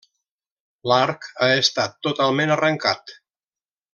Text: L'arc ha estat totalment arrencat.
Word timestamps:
L'arc 0.91 1.27
ha 1.47 1.51
estat 1.65 1.95
totalment 2.09 2.57
arrencat. 2.57 3.17